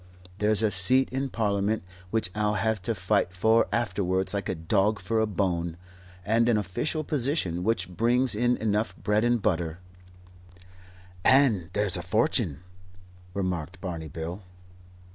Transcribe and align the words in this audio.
There's 0.39 0.63
a 0.63 0.71
seat 0.71 1.09
in 1.11 1.29
Parliament 1.29 1.83
which 2.09 2.31
I'll 2.33 2.55
have 2.55 2.81
to 2.81 2.95
fight 2.95 3.33
for 3.33 3.67
afterwards 3.71 4.33
like 4.33 4.49
a 4.49 4.55
dog 4.55 4.99
for 4.99 5.19
a 5.19 5.27
bone, 5.27 5.77
and 6.25 6.49
an 6.49 6.57
official 6.57 7.03
position 7.03 7.63
which 7.63 7.87
brings 7.87 8.33
in 8.33 8.57
enough 8.57 8.97
bread 8.97 9.23
and 9.23 9.39
butter" 9.39 9.77
"And 11.23 11.69
there's 11.73 11.97
a 11.97 12.01
fortune 12.01 12.61
remarked 13.35 13.79
Barney 13.79 14.07
Bill. 14.07 14.41